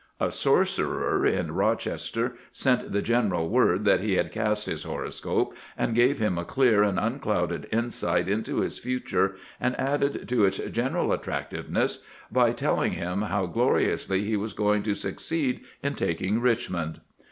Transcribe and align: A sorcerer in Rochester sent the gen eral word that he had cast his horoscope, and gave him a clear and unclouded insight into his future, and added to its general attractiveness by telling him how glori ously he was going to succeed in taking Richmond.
A 0.19 0.31
sorcerer 0.31 1.27
in 1.27 1.51
Rochester 1.51 2.33
sent 2.51 2.91
the 2.91 3.03
gen 3.03 3.29
eral 3.29 3.47
word 3.49 3.85
that 3.85 3.99
he 3.99 4.15
had 4.15 4.31
cast 4.31 4.65
his 4.65 4.81
horoscope, 4.83 5.55
and 5.77 5.93
gave 5.93 6.17
him 6.17 6.39
a 6.39 6.43
clear 6.43 6.81
and 6.81 6.99
unclouded 6.99 7.67
insight 7.71 8.27
into 8.27 8.61
his 8.61 8.79
future, 8.79 9.35
and 9.59 9.79
added 9.79 10.27
to 10.29 10.43
its 10.43 10.57
general 10.57 11.13
attractiveness 11.13 12.03
by 12.31 12.51
telling 12.51 12.93
him 12.93 13.21
how 13.21 13.45
glori 13.45 13.89
ously 13.89 14.23
he 14.23 14.35
was 14.35 14.53
going 14.53 14.81
to 14.81 14.95
succeed 14.95 15.61
in 15.83 15.93
taking 15.93 16.41
Richmond. 16.41 17.01